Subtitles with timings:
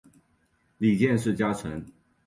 [0.79, 1.85] 里见氏家臣。